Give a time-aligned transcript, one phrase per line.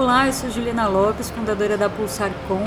[0.00, 2.64] Olá, eu sou Juliana Lopes, fundadora da Pulsar.com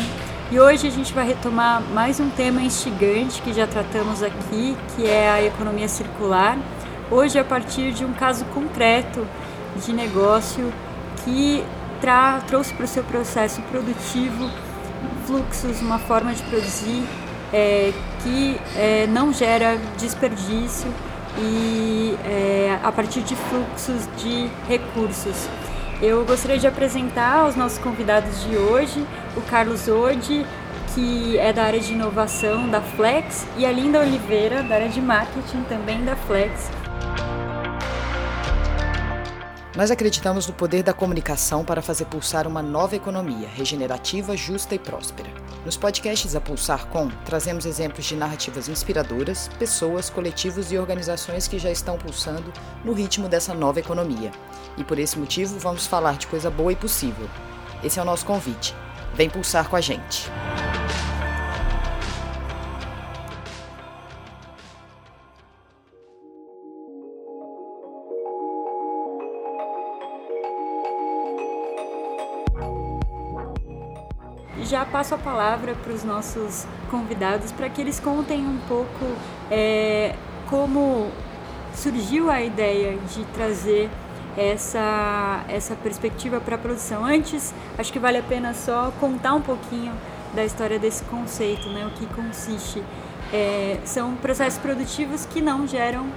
[0.52, 5.07] e hoje a gente vai retomar mais um tema instigante que já tratamos aqui, que
[5.07, 6.55] é a economia circular.
[7.09, 9.27] Hoje a partir de um caso concreto
[9.84, 10.71] de negócio
[11.25, 11.64] que
[12.46, 14.47] trouxe para o seu processo produtivo
[15.25, 17.04] fluxos, uma forma de produzir
[17.52, 17.91] é,
[18.21, 20.93] que é, não gera desperdício
[21.39, 25.50] e é, a partir de fluxos de recursos.
[26.04, 29.07] Eu gostaria de apresentar os nossos convidados de hoje,
[29.38, 30.45] o Carlos Odi,
[30.94, 34.99] que é da área de inovação da Flex, e a Linda Oliveira, da área de
[34.99, 36.70] marketing também da Flex.
[39.76, 44.80] Nós acreditamos no poder da comunicação para fazer pulsar uma nova economia, regenerativa, justa e
[44.80, 45.27] próspera.
[45.66, 51.58] Nos podcasts A Pulsar Com, trazemos exemplos de narrativas inspiradoras, pessoas, coletivos e organizações que
[51.58, 54.31] já estão pulsando no ritmo dessa nova economia.
[54.78, 57.28] E por esse motivo, vamos falar de coisa boa e possível.
[57.84, 58.75] Esse é o nosso convite.
[59.16, 60.30] Vem pulsar com a gente.
[75.14, 79.06] Passo a palavra para os nossos convidados para que eles contem um pouco
[79.50, 80.16] é,
[80.50, 81.09] como
[81.73, 83.89] surgiu a ideia de trazer
[84.38, 87.06] essa, essa perspectiva para a produção.
[87.06, 89.94] Antes, acho que vale a pena só contar um pouquinho
[90.34, 91.86] da história desse conceito, né?
[91.86, 92.84] o que consiste.
[93.31, 96.08] É, são processos produtivos que não geram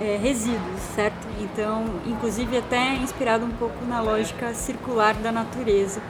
[0.00, 1.26] é, resíduos, certo?
[1.40, 6.00] Então, inclusive até inspirado um pouco na lógica circular da natureza.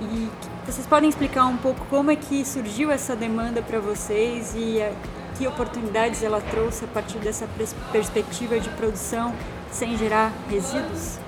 [0.00, 0.28] E
[0.66, 4.92] vocês podem explicar um pouco como é que surgiu essa demanda para vocês e a,
[5.38, 7.46] que oportunidades ela trouxe a partir dessa
[7.92, 9.34] perspectiva de produção
[9.70, 11.18] sem gerar resíduos?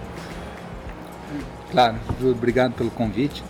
[1.71, 3.43] Claro, obrigado pelo convite.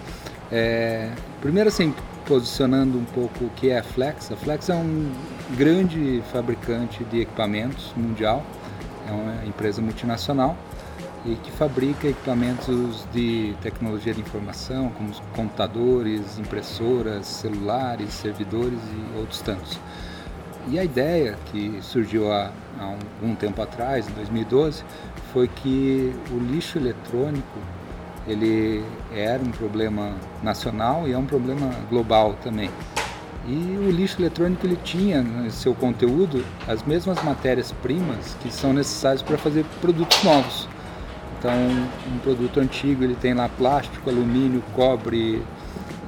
[0.50, 1.10] É,
[1.40, 1.94] primeiro, assim,
[2.26, 4.32] posicionando um pouco o que é a Flex.
[4.32, 5.12] A Flex é um
[5.56, 8.44] grande fabricante de equipamentos mundial,
[9.08, 10.56] é uma empresa multinacional
[11.24, 19.40] e que fabrica equipamentos de tecnologia de informação, como computadores, impressoras, celulares, servidores e outros
[19.40, 19.78] tantos.
[20.70, 24.84] E a ideia que surgiu há, há um, um tempo atrás, em 2012,
[25.32, 27.58] foi que o lixo eletrônico
[28.26, 32.70] ele era um problema nacional e é um problema global também.
[33.46, 39.22] E o lixo eletrônico ele tinha no seu conteúdo as mesmas matérias-primas que são necessárias
[39.22, 40.68] para fazer produtos novos.
[41.38, 45.42] Então, um produto antigo ele tem lá plástico, alumínio, cobre,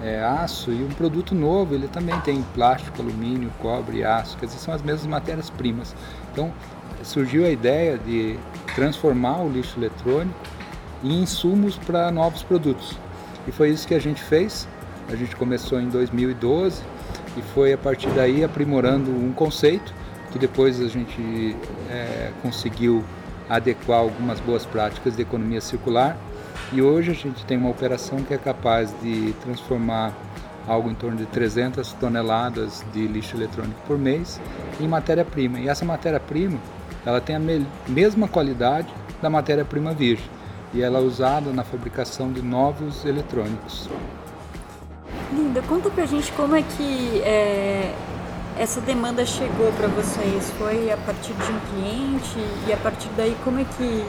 [0.03, 4.59] é, aço e um produto novo ele também tem plástico, alumínio, cobre, aço, quer dizer,
[4.59, 5.95] são as mesmas matérias-primas.
[6.33, 6.53] Então,
[7.03, 8.39] surgiu a ideia de
[8.75, 10.35] transformar o lixo eletrônico
[11.03, 12.97] em insumos para novos produtos.
[13.47, 14.69] E foi isso que a gente fez.
[15.09, 16.83] A gente começou em 2012
[17.37, 19.93] e foi a partir daí aprimorando um conceito
[20.31, 21.57] que depois a gente
[21.91, 23.05] é, conseguiu
[23.51, 26.17] adequar algumas boas práticas de economia circular.
[26.73, 30.15] E hoje a gente tem uma operação que é capaz de transformar
[30.69, 34.41] algo em torno de 300 toneladas de lixo eletrônico por mês
[34.81, 35.59] em matéria-prima.
[35.59, 36.59] E essa matéria-prima,
[37.05, 38.89] ela tem a me mesma qualidade
[39.21, 40.31] da matéria-prima virgem
[40.73, 43.89] e ela é usada na fabricação de novos eletrônicos.
[45.33, 47.93] Linda, conta pra gente como é que é,
[48.61, 50.51] essa demanda chegou para vocês?
[50.59, 52.39] Foi a partir de um cliente
[52.69, 54.05] e a partir daí como é que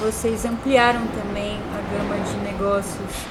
[0.00, 3.26] vocês ampliaram também a gama de negócios?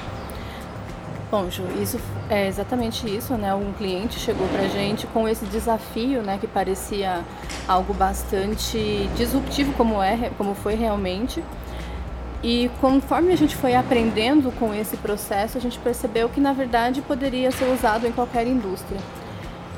[1.30, 1.98] Bom, Ju, isso
[2.28, 3.54] é exatamente isso, né?
[3.54, 7.24] Um cliente chegou para a gente com esse desafio, né, que parecia
[7.66, 11.42] algo bastante disruptivo, como é, como foi realmente.
[12.42, 17.00] E conforme a gente foi aprendendo com esse processo, a gente percebeu que na verdade
[17.00, 19.00] poderia ser usado em qualquer indústria.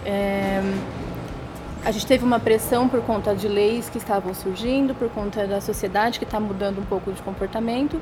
[0.04, 0.62] É,
[1.84, 5.60] a gente teve uma pressão por conta de leis que estavam surgindo, por conta da
[5.60, 8.00] sociedade que está mudando um pouco de comportamento,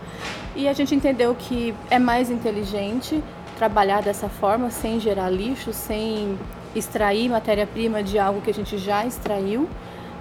[0.54, 3.22] e a gente entendeu que é mais inteligente
[3.56, 6.38] trabalhar dessa forma, sem gerar lixo, sem
[6.74, 9.68] extrair matéria-prima de algo que a gente já extraiu,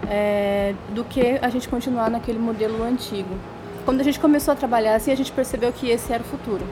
[0.09, 3.35] é, do que a gente continuar naquele modelo antigo.
[3.85, 6.65] Quando a gente começou a trabalhar assim, a gente percebeu que esse era o futuro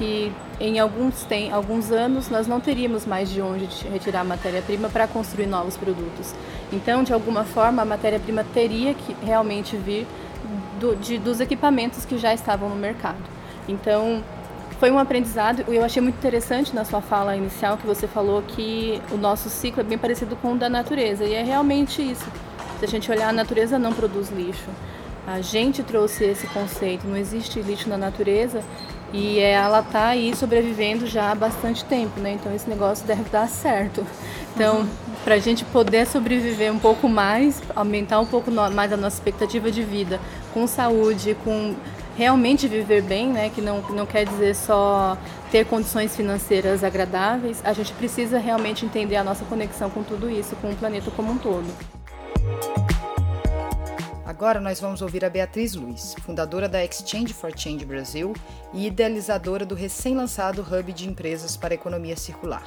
[0.00, 5.06] que em alguns, tem, alguns anos nós não teríamos mais de onde retirar matéria-prima para
[5.06, 6.34] construir novos produtos.
[6.72, 10.06] Então, de alguma forma, a matéria-prima teria que realmente vir
[10.80, 13.18] do, de, dos equipamentos que já estavam no mercado.
[13.68, 14.24] Então,
[14.78, 15.64] foi um aprendizado.
[15.68, 19.82] Eu achei muito interessante na sua fala inicial que você falou que o nosso ciclo
[19.82, 22.26] é bem parecido com o da natureza, e é realmente isso.
[22.78, 24.70] Se a gente olhar, a natureza não produz lixo.
[25.26, 28.62] A gente trouxe esse conceito, não existe lixo na natureza,
[29.12, 32.32] E ela está aí sobrevivendo já há bastante tempo, né?
[32.32, 34.06] Então esse negócio deve dar certo.
[34.54, 34.88] Então, uhum.
[35.24, 39.70] para a gente poder sobreviver um pouco mais, aumentar um pouco mais a nossa expectativa
[39.70, 40.20] de vida,
[40.54, 41.74] com saúde, com
[42.16, 43.50] realmente viver bem, né?
[43.52, 45.16] Que não, não quer dizer só
[45.50, 50.54] ter condições financeiras agradáveis, a gente precisa realmente entender a nossa conexão com tudo isso,
[50.56, 51.66] com o planeta como um todo.
[54.40, 58.32] Agora nós vamos ouvir a Beatriz Luiz, fundadora da Exchange for Change Brasil
[58.72, 62.66] e idealizadora do recém-lançado Hub de Empresas para Economia Circular.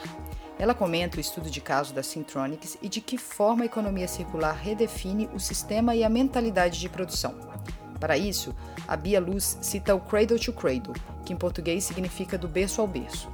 [0.59, 4.53] Ela comenta o estudo de caso da Syntronics e de que forma a economia circular
[4.53, 7.33] redefine o sistema e a mentalidade de produção.
[7.99, 8.53] Para isso,
[8.87, 10.93] a Bia Luz cita o Cradle to Cradle,
[11.25, 13.27] que em português significa do berço ao berço.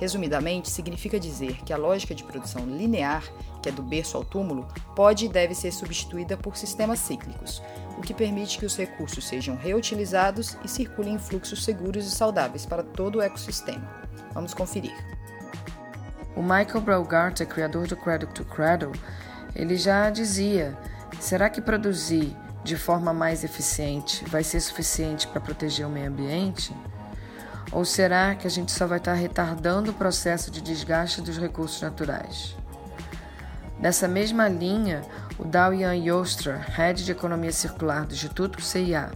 [0.00, 3.22] Resumidamente, significa dizer que a lógica de produção linear,
[3.62, 4.66] que é do berço ao túmulo,
[4.96, 7.60] pode e deve ser substituída por sistemas cíclicos,
[7.98, 12.66] o que permite que os recursos sejam reutilizados e circulem em fluxos seguros e saudáveis
[12.66, 13.88] para todo o ecossistema.
[14.32, 14.94] Vamos conferir.
[16.36, 18.92] O Michael Braugarter, criador do Cradle to Cradle,
[19.54, 20.76] ele já dizia:
[21.18, 26.74] será que produzir de forma mais eficiente vai ser suficiente para proteger o meio ambiente?
[27.72, 31.80] Ou será que a gente só vai estar retardando o processo de desgaste dos recursos
[31.80, 32.56] naturais?
[33.80, 35.00] Nessa mesma linha,
[35.38, 39.10] o Dao-Yan Yostra, head de economia circular do Instituto CIA,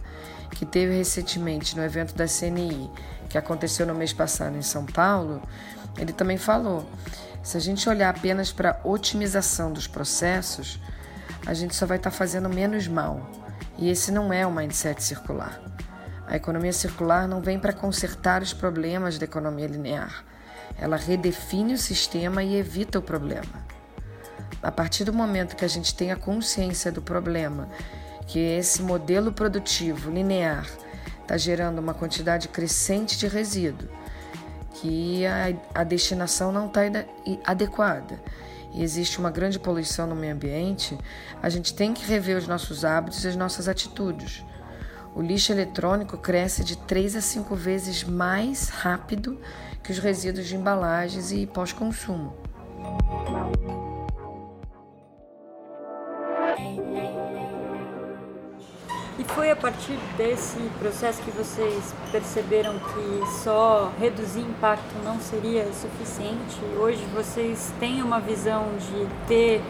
[0.49, 2.89] que teve recentemente no evento da CNI,
[3.29, 5.39] que aconteceu no mês passado em São Paulo,
[5.99, 6.83] ele também falou:
[7.43, 10.79] se a gente olhar apenas para a otimização dos processos,
[11.45, 13.29] a gente só vai estar tá fazendo menos mal.
[13.77, 15.61] E esse não é o mindset circular.
[16.25, 20.25] A economia circular não vem para consertar os problemas da economia linear.
[20.75, 23.64] Ela redefine o sistema e evita o problema.
[24.61, 27.67] A partir do momento que a gente tem a consciência do problema,
[28.27, 30.67] que esse modelo produtivo linear
[31.21, 33.87] está gerando uma quantidade crescente de resíduo,
[34.73, 36.81] que a, a destinação não está
[37.43, 38.19] adequada
[38.75, 40.97] e existe uma grande poluição no meio ambiente,
[41.41, 44.43] a gente tem que rever os nossos hábitos e as nossas atitudes.
[45.15, 49.39] O lixo eletrônico cresce de 3 a 5 vezes mais rápido
[49.81, 52.35] que os resíduos de embalagens e pós-consumo.
[59.57, 66.59] A partir desse processo que vocês perceberam que só reduzir impacto não seria suficiente?
[66.77, 69.61] Hoje vocês têm uma visão de ter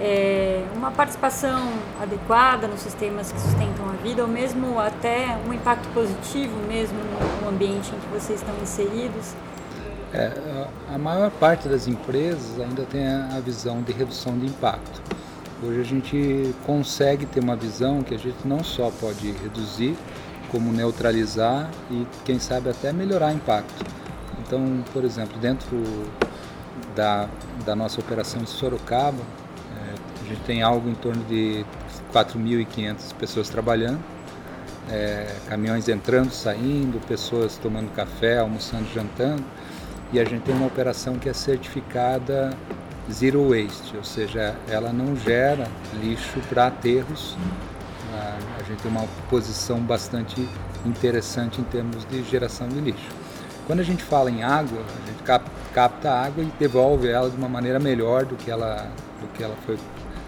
[0.00, 1.68] é, uma participação
[2.00, 6.98] adequada nos sistemas que sustentam a vida, ou mesmo até um impacto positivo mesmo
[7.42, 9.34] no ambiente em que vocês estão inseridos?
[10.12, 10.32] É,
[10.92, 15.13] a maior parte das empresas ainda tem a visão de redução de impacto
[15.66, 19.96] Hoje a gente consegue ter uma visão que a gente não só pode reduzir,
[20.50, 23.82] como neutralizar e quem sabe até melhorar o impacto.
[24.40, 25.82] Então, por exemplo, dentro
[26.94, 27.30] da,
[27.64, 29.22] da nossa operação em Sorocaba,
[29.74, 31.64] é, a gente tem algo em torno de
[32.12, 34.00] 4.500 pessoas trabalhando,
[34.90, 39.42] é, caminhões entrando, saindo, pessoas tomando café, almoçando, jantando,
[40.12, 42.54] e a gente tem uma operação que é certificada
[43.12, 45.68] zero waste, ou seja, ela não gera
[46.02, 47.36] lixo para aterros.
[48.58, 50.48] A gente tem uma posição bastante
[50.86, 53.08] interessante em termos de geração de lixo.
[53.66, 57.36] Quando a gente fala em água, a gente capta a água e devolve ela de
[57.36, 58.88] uma maneira melhor do que ela,
[59.20, 59.78] do que ela foi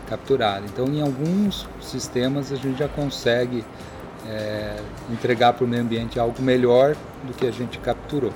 [0.08, 0.64] capturada.
[0.66, 3.64] Então, em alguns sistemas, a gente já consegue
[4.26, 4.76] é,
[5.10, 8.32] entregar para o meio ambiente algo melhor do que a gente capturou.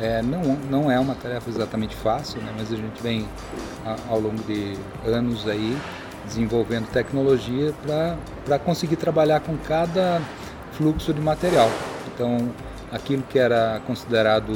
[0.00, 3.28] É, não, não é uma tarefa exatamente fácil, né, mas a gente vem
[4.08, 5.76] ao longo de anos aí
[6.24, 7.74] desenvolvendo tecnologia
[8.46, 10.22] para conseguir trabalhar com cada
[10.72, 11.68] fluxo de material.
[12.14, 12.50] Então,
[12.90, 14.52] aquilo que era considerado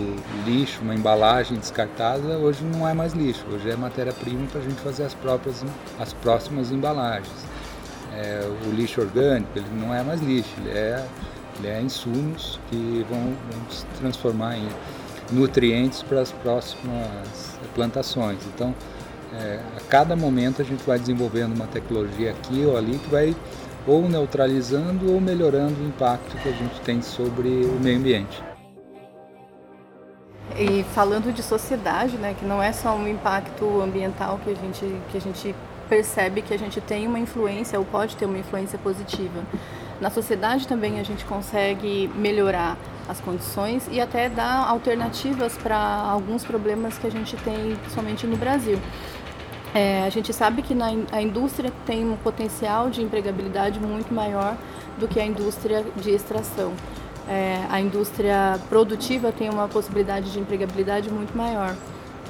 [0.47, 4.81] lixo, uma embalagem descartada, hoje não é mais lixo, hoje é matéria-prima para a gente
[4.81, 5.65] fazer as próprias,
[5.99, 7.45] as próximas embalagens.
[8.15, 11.05] É, o lixo orgânico, ele não é mais lixo, ele é,
[11.59, 14.69] ele é insumos que vão, vão se transformar em
[15.31, 18.39] nutrientes para as próximas plantações.
[18.55, 18.75] Então,
[19.33, 23.35] é, a cada momento a gente vai desenvolvendo uma tecnologia aqui ou ali que vai
[23.87, 28.43] ou neutralizando ou melhorando o impacto que a gente tem sobre o meio ambiente.
[30.57, 35.01] E falando de sociedade, né, que não é só um impacto ambiental que a gente
[35.11, 35.55] que a gente
[35.89, 39.43] percebe que a gente tem uma influência ou pode ter uma influência positiva.
[40.01, 42.77] Na sociedade também a gente consegue melhorar
[43.09, 48.37] as condições e até dar alternativas para alguns problemas que a gente tem somente no
[48.37, 48.79] Brasil.
[49.75, 54.57] É, a gente sabe que na, a indústria tem um potencial de empregabilidade muito maior
[54.99, 56.73] do que a indústria de extração.
[57.29, 61.75] é, a indústria produtiva tem uma possibilidade de empregabilidade muito maior.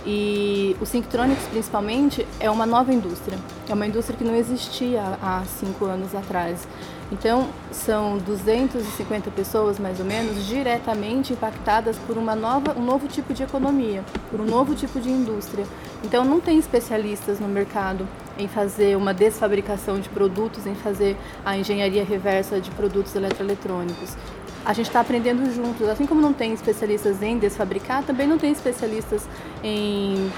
[0.07, 3.38] E o Synctronics, principalmente, é uma nova indústria.
[3.69, 6.69] É uma indústria que não existia há cinco anos atrás.
[7.14, 13.33] Então, são 250 pessoas, mais ou menos, diretamente impactadas por uma nova, um novo tipo
[13.33, 15.64] de economia, por um novo tipo de indústria.
[16.02, 21.56] Então, não tem especialistas no mercado em fazer uma desfabricação de produtos, em fazer a
[21.56, 24.16] engenharia reversa de produtos eletroeletrônicos
[24.64, 25.87] a gente está aprendendo juntos.
[25.87, 29.28] Assim como não tem especialistas em desfabricar, também não tem especialistas
[29.62, 30.30] em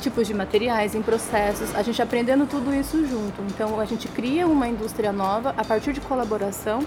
[0.00, 3.42] tipos de materiais, em processos, a gente aprendendo tudo isso junto.
[3.42, 6.80] Então a gente cria uma indústria nova a partir de colaboração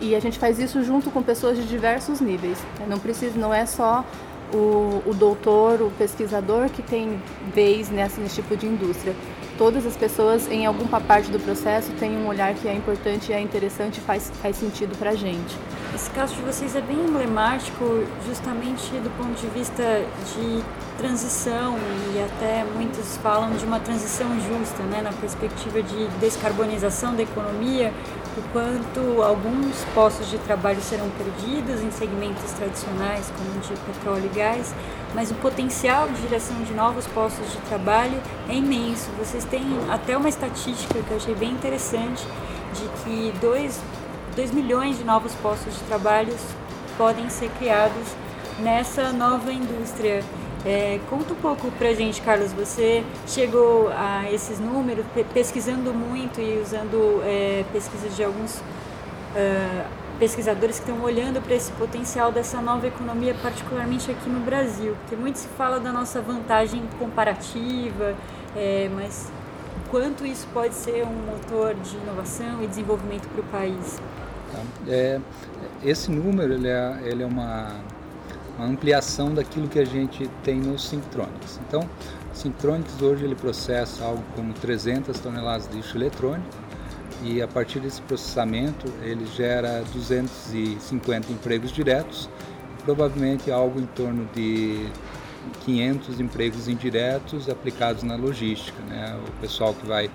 [0.00, 2.58] e a gente faz isso junto com pessoas de diversos níveis.
[2.86, 4.04] Não precisa, não é só
[4.52, 7.20] o, o doutor, o pesquisador que tem
[7.54, 9.14] vez nesse tipo de indústria
[9.56, 13.40] todas as pessoas em alguma parte do processo têm um olhar que é importante, é
[13.40, 15.56] interessante e faz, faz sentido para a gente.
[15.94, 19.82] Esse caso de vocês é bem emblemático justamente do ponto de vista
[20.34, 20.62] de
[20.98, 21.76] transição
[22.14, 27.92] e até muitos falam de uma transição justa, né, na perspectiva de descarbonização da economia,
[28.36, 34.36] o quanto alguns postos de trabalho serão perdidos em segmentos tradicionais como de petróleo e
[34.36, 34.74] gás,
[35.14, 39.08] mas o potencial de geração de novos postos de trabalho é imenso.
[39.18, 42.26] Vocês têm até uma estatística que eu achei bem interessante
[42.74, 46.34] de que 2 milhões de novos postos de trabalho
[46.98, 48.14] podem ser criados
[48.58, 50.22] nessa nova indústria.
[50.66, 52.52] É, conta um pouco pra gente, Carlos.
[52.52, 59.86] Você chegou a esses números pesquisando muito e usando é, pesquisas de alguns uh,
[60.18, 64.96] pesquisadores que estão olhando para esse potencial dessa nova economia, particularmente aqui no Brasil.
[65.02, 68.16] Porque muito se fala da nossa vantagem comparativa,
[68.56, 69.30] é, mas
[69.88, 74.00] quanto isso pode ser um motor de inovação e desenvolvimento para o país?
[74.88, 75.20] É,
[75.84, 77.76] esse número ele é, ele é uma
[78.58, 81.60] uma ampliação daquilo que a gente tem no Synctronics.
[81.66, 81.88] Então,
[82.32, 86.48] o hoje ele processa algo como 300 toneladas de lixo eletrônico
[87.22, 92.28] e a partir desse processamento ele gera 250 empregos diretos,
[92.84, 94.86] provavelmente algo em torno de
[95.64, 99.18] 500 empregos indiretos aplicados na logística, né?
[99.26, 100.10] o pessoal que vai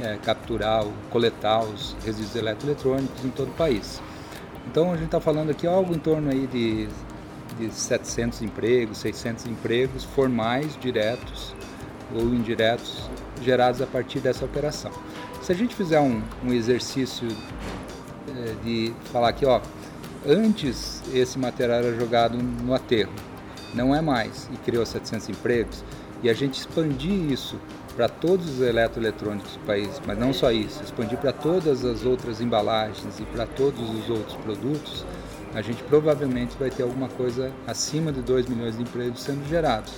[0.00, 4.00] é, capturar, coletar os resíduos eletroeletrônicos em todo o país.
[4.66, 6.88] Então a gente está falando aqui algo em torno aí de
[7.58, 11.54] de 700 empregos, 600 empregos formais, diretos
[12.14, 13.10] ou indiretos,
[13.42, 14.90] gerados a partir dessa operação.
[15.42, 17.28] Se a gente fizer um, um exercício
[18.28, 19.60] é, de falar aqui, ó,
[20.26, 23.12] antes esse material era jogado no aterro,
[23.74, 25.84] não é mais, e criou 700 empregos,
[26.22, 27.58] e a gente expandir isso
[27.94, 32.40] para todos os eletroeletrônicos do país, mas não só isso, expandir para todas as outras
[32.40, 35.04] embalagens e para todos os outros produtos,
[35.56, 39.90] a gente provavelmente vai ter alguma coisa acima de 2 milhões de empregos sendo gerados.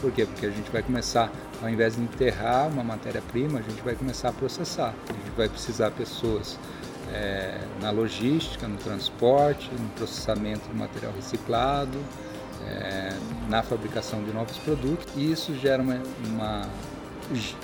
[0.00, 0.24] Por quê?
[0.24, 4.28] Porque a gente vai começar, ao invés de enterrar uma matéria-prima, a gente vai começar
[4.28, 4.94] a processar.
[5.08, 6.56] A gente vai precisar de pessoas
[7.12, 11.98] é, na logística, no transporte, no processamento do material reciclado,
[12.68, 13.12] é,
[13.48, 15.08] na fabricação de novos produtos.
[15.16, 16.68] E isso gera uma, uma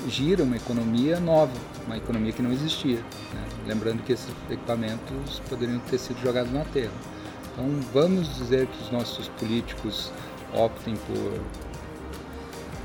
[0.08, 1.52] gira uma economia nova,
[1.86, 2.98] uma economia que não existia.
[2.98, 3.44] Né?
[3.68, 7.15] Lembrando que esses equipamentos poderiam ter sido jogados na terra.
[7.56, 10.12] Então vamos dizer que os nossos políticos
[10.52, 11.40] optem por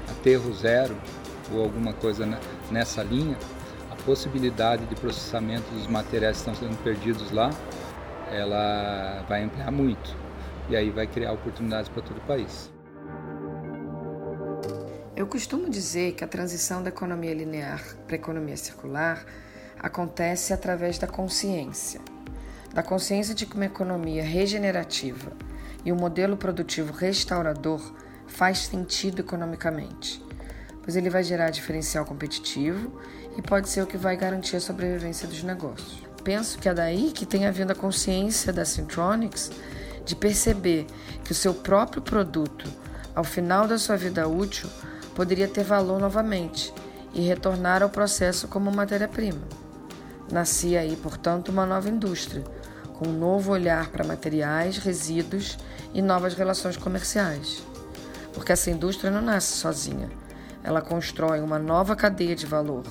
[0.10, 0.96] aterro zero
[1.52, 2.26] ou alguma coisa
[2.72, 3.38] nessa linha,
[3.92, 7.50] a possibilidade de processamento dos materiais que estão sendo perdidos lá,
[8.32, 10.16] ela vai ampliar muito
[10.70, 12.72] e aí vai criar oportunidades para todo o país.
[15.18, 19.26] Eu costumo dizer que a transição da economia linear para a economia circular
[19.78, 22.00] acontece através da consciência
[22.74, 25.34] da consciência de que uma economia regenerativa
[25.84, 27.82] e um modelo produtivo restaurador
[28.28, 30.24] faz sentido economicamente,
[30.82, 33.00] pois ele vai gerar diferencial competitivo
[33.38, 36.02] e pode ser o que vai garantir a sobrevivência dos negócios.
[36.24, 39.52] Penso que é daí que tem havido a consciência da Syntronics
[40.06, 40.86] de perceber
[41.24, 42.70] que o seu próprio produto,
[43.16, 44.70] ao final da sua vida útil,
[45.16, 46.74] poderia ter valor novamente
[47.14, 49.42] e retornar ao processo como matéria-prima.
[50.32, 52.44] Nascia aí, portanto, uma nova indústria
[53.02, 55.58] com um novo olhar para materiais, resíduos
[55.92, 57.64] e novas relações comerciais.
[58.32, 60.08] Porque essa indústria não nasce sozinha.
[60.64, 62.84] Ela constrói uma nova cadeia de valor.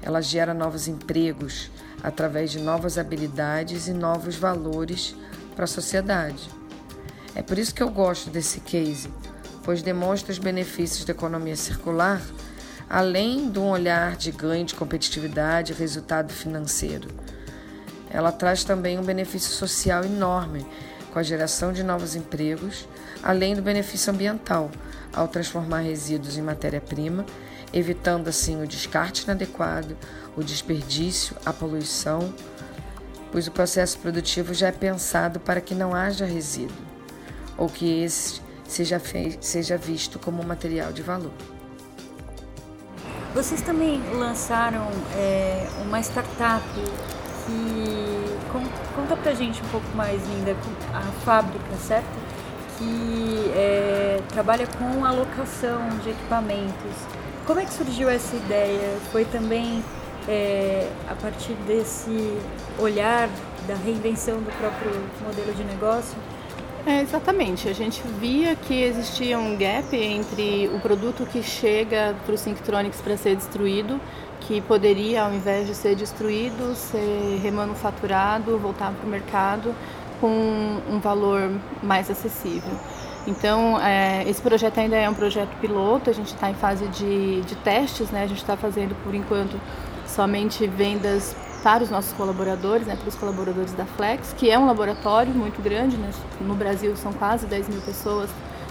[0.00, 1.70] Ela gera novos empregos
[2.02, 5.14] através de novas habilidades e novos valores
[5.54, 6.48] para a sociedade.
[7.34, 9.12] É por isso que eu gosto desse case,
[9.62, 12.22] pois demonstra os benefícios da economia circular,
[12.88, 17.08] além de um olhar de ganho de competitividade e resultado financeiro
[18.10, 20.66] ela traz também um benefício social enorme,
[21.12, 22.88] com a geração de novos empregos,
[23.22, 24.70] além do benefício ambiental,
[25.12, 27.24] ao transformar resíduos em matéria-prima,
[27.72, 29.96] evitando assim o descarte inadequado,
[30.36, 32.32] o desperdício, a poluição,
[33.30, 36.76] pois o processo produtivo já é pensado para que não haja resíduo,
[37.56, 39.00] ou que esse seja,
[39.40, 41.32] seja visto como um material de valor.
[43.34, 46.64] Vocês também lançaram é, uma startup
[47.50, 50.56] que conta pra gente um pouco mais, Linda,
[50.94, 52.18] a fábrica, certo?
[52.78, 56.92] Que é, trabalha com alocação de equipamentos.
[57.46, 58.96] Como é que surgiu essa ideia?
[59.12, 59.82] Foi também
[60.28, 62.36] é, a partir desse
[62.78, 63.28] olhar
[63.66, 64.92] da reinvenção do próprio
[65.24, 66.16] modelo de negócio?
[66.86, 67.68] É, exatamente.
[67.68, 73.00] A gente via que existia um gap entre o produto que chega para o Synctronics
[73.00, 74.00] para ser destruído,
[74.50, 79.72] que poderia, ao invés de ser destruído, ser remanufaturado, voltar para o mercado
[80.20, 82.72] com um valor mais acessível.
[83.28, 87.42] Então, é, esse projeto ainda é um projeto piloto, a gente está em fase de,
[87.42, 88.24] de testes, né?
[88.24, 89.56] a gente está fazendo, por enquanto,
[90.04, 94.66] somente vendas para os nossos colaboradores, né, para os colaboradores da Flex, que é um
[94.66, 98.28] laboratório muito grande, né, no Brasil são quase 10 mil pessoas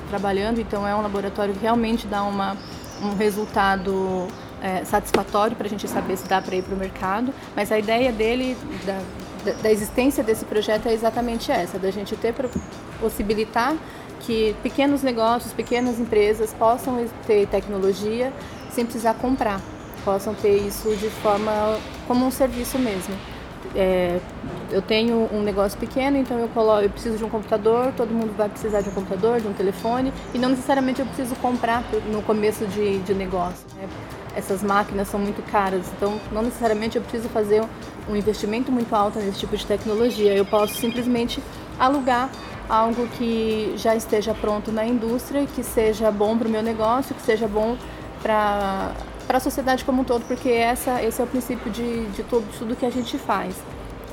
[0.10, 2.58] trabalhando, então é um laboratório que realmente dá uma,
[3.02, 4.28] um resultado
[4.62, 7.80] é, satisfatório para a gente saber se dá para ir para o mercado, mas a
[7.80, 12.34] ideia dele, da, da, existência desse projeto é exatamente essa, da gente ter
[13.00, 13.76] possibilitar
[14.22, 18.34] que pequenos negócios, pequenas empresas possam ter tecnologia
[18.72, 19.62] sem precisar comprar
[20.04, 23.14] possam ter isso de forma como um serviço mesmo.
[23.76, 24.20] É,
[24.72, 28.36] eu tenho um negócio pequeno, então eu, coloco, eu preciso de um computador, todo mundo
[28.36, 32.22] vai precisar de um computador, de um telefone, e não necessariamente eu preciso comprar no
[32.24, 33.68] começo de, de negócio.
[33.76, 33.88] Né?
[34.36, 37.64] Essas máquinas são muito caras, então não necessariamente eu preciso fazer
[38.08, 40.34] um investimento muito alto nesse tipo de tecnologia.
[40.34, 41.42] Eu posso simplesmente
[41.80, 42.30] alugar
[42.70, 47.22] algo que já esteja pronto na indústria, que seja bom para o meu negócio, que
[47.22, 47.76] seja bom
[48.22, 48.94] para
[49.28, 52.58] a sociedade como um todo, porque essa, esse é o princípio de, de, tudo, de
[52.58, 53.56] tudo que a gente faz.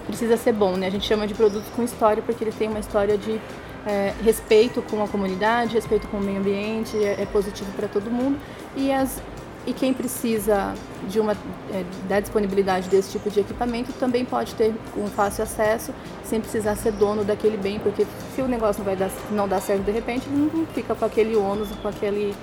[0.06, 0.86] Precisa ser bom, né?
[0.86, 3.40] A gente chama de produto com história porque ele tem uma história de
[3.86, 8.10] é, respeito com a comunidade, respeito com o meio ambiente, é, é positivo para todo
[8.10, 8.38] mundo.
[8.76, 9.20] E, as,
[9.66, 10.74] e quem precisa
[11.08, 11.32] de uma,
[11.72, 15.92] é, da disponibilidade desse tipo de equipamento também pode ter um fácil acesso,
[16.24, 19.60] sem precisar ser dono daquele bem, porque se o negócio não vai dar, não dá
[19.60, 22.34] certo de repente, não fica com aquele ônus, com aquele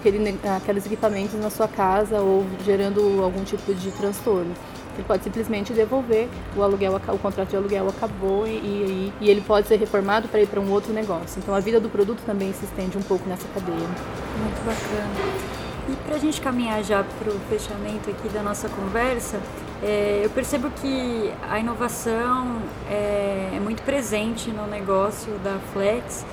[0.00, 4.52] aquele, aqueles equipamentos na sua casa ou gerando algum tipo de transtorno.
[4.94, 9.40] Ele pode simplesmente devolver o aluguel, o contrato de aluguel acabou e, e, e ele
[9.40, 11.38] pode ser reformado para ir para um outro negócio.
[11.38, 13.76] Então a vida do produto também se estende um pouco nessa cadeia.
[13.76, 15.59] Muito bacana.
[15.90, 19.40] E para a gente caminhar já para o fechamento aqui da nossa conversa,
[19.82, 26.24] é, eu percebo que a inovação é, é muito presente no negócio da Flex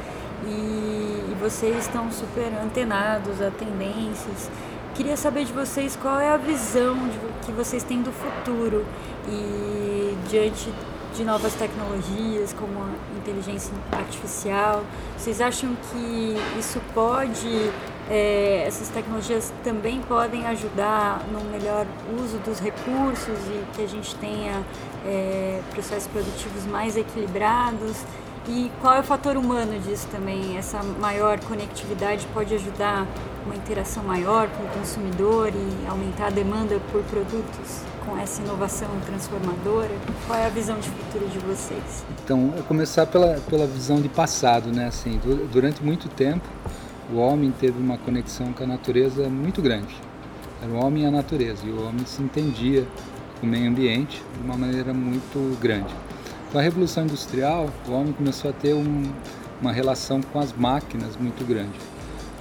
[0.45, 4.51] e, e vocês estão super antenados a tendências.
[4.93, 7.17] Queria saber de vocês qual é a visão de,
[7.47, 8.85] que vocês têm do futuro
[9.27, 10.71] e diante
[11.15, 14.83] de novas tecnologias como a inteligência artificial.
[15.17, 17.71] Vocês acham que isso pode,
[18.09, 21.85] é, essas tecnologias também podem ajudar no melhor
[22.21, 24.63] uso dos recursos e que a gente tenha
[25.05, 27.97] é, processos produtivos mais equilibrados?
[28.47, 30.57] E qual é o fator humano disso também?
[30.57, 33.05] Essa maior conectividade pode ajudar
[33.45, 38.87] uma interação maior com o consumidor e aumentar a demanda por produtos com essa inovação
[39.05, 39.91] transformadora?
[40.25, 42.05] Qual é a visão de futuro de vocês?
[42.23, 44.87] Então, eu começar pela, pela visão de passado, né?
[44.87, 45.19] Assim,
[45.51, 46.47] durante muito tempo,
[47.11, 49.95] o homem teve uma conexão com a natureza muito grande.
[50.61, 52.85] Era o homem e a natureza, e o homem se entendia
[53.39, 55.93] com o meio ambiente de uma maneira muito grande.
[56.51, 59.03] Com a Revolução Industrial, o homem começou a ter um,
[59.61, 61.77] uma relação com as máquinas muito grande.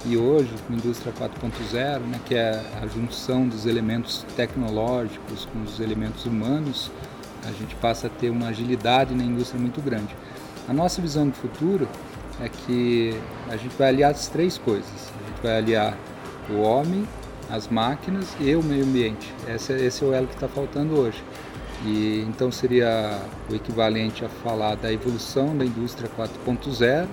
[0.05, 5.61] E hoje, com a indústria 4.0, né, que é a junção dos elementos tecnológicos com
[5.63, 6.91] os elementos humanos,
[7.45, 10.15] a gente passa a ter uma agilidade na indústria muito grande.
[10.67, 11.87] A nossa visão do futuro
[12.41, 13.15] é que
[13.49, 15.11] a gente vai aliar as três coisas.
[15.23, 15.97] A gente vai aliar
[16.49, 17.07] o homem,
[17.49, 19.33] as máquinas e o meio ambiente.
[19.47, 21.23] Esse, é, esse é o elo que está faltando hoje.
[21.85, 27.07] E então seria o equivalente a falar da evolução da indústria 4.0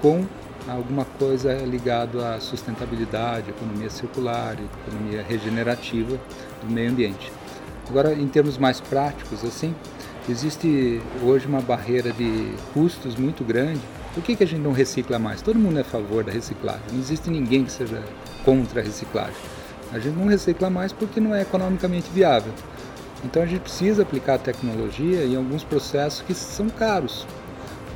[0.00, 0.24] com
[0.68, 6.18] alguma coisa ligada à sustentabilidade, economia circular, economia regenerativa
[6.62, 7.32] do meio ambiente.
[7.88, 9.74] Agora, em termos mais práticos, assim,
[10.28, 13.80] existe hoje uma barreira de custos muito grande.
[14.18, 15.40] Por que, que a gente não recicla mais?
[15.40, 18.02] Todo mundo é a favor da reciclagem, não existe ninguém que seja
[18.44, 19.36] contra a reciclagem.
[19.92, 22.52] A gente não recicla mais porque não é economicamente viável.
[23.24, 27.24] Então a gente precisa aplicar a tecnologia em alguns processos que são caros.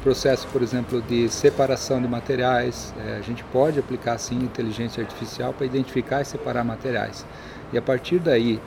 [0.04, 2.94] processo, por exemplo, de separação de materiais.
[3.04, 7.26] É, a gente pode aplicar sim inteligência artificial para identificar e separar materiais.
[7.72, 8.61] E a partir daí,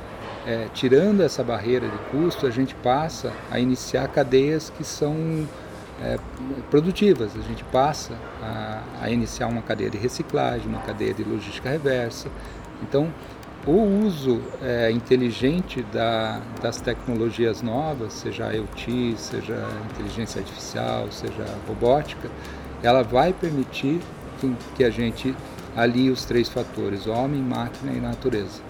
[0.46, 5.48] é, tirando essa barreira de custo, a gente passa a iniciar cadeias que são
[6.02, 6.18] é,
[6.70, 7.36] produtivas.
[7.36, 12.30] A gente passa a, a, iniciar uma cadeia de reciclagem, uma cadeia de logística reversa.
[12.82, 13.12] Então,
[13.66, 22.30] o uso é, inteligente da, das tecnologias novas, seja IoT, seja inteligência artificial, seja robótica,
[22.84, 24.00] ela vai permitir
[24.40, 25.36] que, que a gente
[25.76, 28.62] alie os três fatores, homem, máquina e natureza.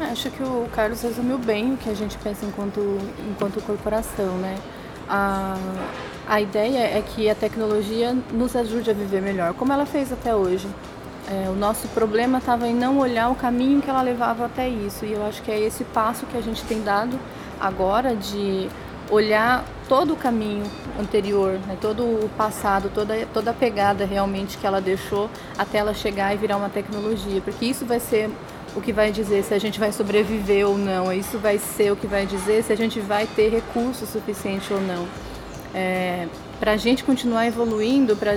[0.00, 2.98] Acho que o Carlos resumiu bem o que a gente pensa enquanto,
[3.30, 4.56] enquanto corporação, né?
[5.08, 5.56] A,
[6.26, 10.34] a ideia é que a tecnologia nos ajude a viver melhor, como ela fez até
[10.34, 10.68] hoje.
[11.28, 15.04] É, o nosso problema estava em não olhar o caminho que ela levava até isso.
[15.04, 17.18] E eu acho que é esse passo que a gente tem dado
[17.60, 18.68] agora de
[19.10, 20.64] olhar todo o caminho
[20.98, 25.92] anterior, né, todo o passado, toda, toda a pegada realmente que ela deixou até ela
[25.92, 27.40] chegar e virar uma tecnologia.
[27.40, 28.30] Porque isso vai ser
[28.74, 31.12] o que vai dizer se a gente vai sobreviver ou não.
[31.12, 34.80] Isso vai ser o que vai dizer se a gente vai ter recurso suficiente ou
[34.80, 35.06] não.
[35.74, 36.26] É,
[36.60, 38.34] para a gente continuar evoluindo, para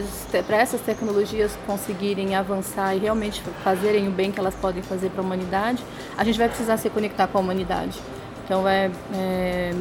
[0.57, 5.23] essas tecnologias conseguirem avançar e realmente fazerem o bem que elas podem fazer para a
[5.23, 5.83] humanidade,
[6.17, 8.01] a gente vai precisar se conectar com a humanidade.
[8.43, 9.73] Então, é, é,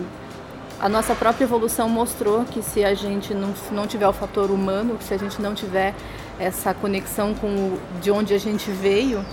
[0.80, 4.98] a nossa própria evolução mostrou que se a gente não, não tiver o fator humano,
[5.00, 5.94] se a gente não tiver
[6.38, 9.24] essa conexão com o, de onde a gente veio,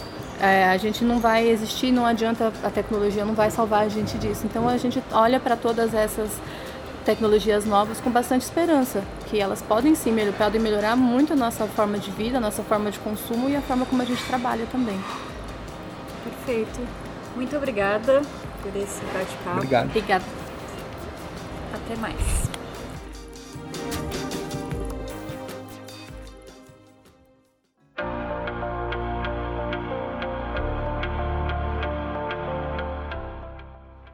[0.42, 4.18] é, a gente não vai existir, não adianta, a tecnologia não vai salvar a gente
[4.18, 4.42] disso.
[4.46, 6.32] Então a gente olha para todas essas
[7.06, 11.68] tecnologias novas com bastante esperança, que elas podem sim melhorar, podem melhorar muito a nossa
[11.68, 14.66] forma de vida, a nossa forma de consumo e a forma como a gente trabalha
[14.72, 15.00] também.
[16.24, 16.80] Perfeito.
[17.36, 18.22] Muito obrigada
[18.64, 19.58] por esse bate-papo.
[19.58, 19.86] Obrigado.
[19.86, 20.26] Obrigada.
[21.74, 22.61] Até mais.